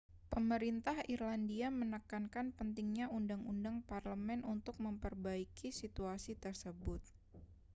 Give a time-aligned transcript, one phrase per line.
[0.33, 7.01] pemerintah irlandia menekankan pentingnya undang-undang parlemen untuk memperbaiki situasi tersebut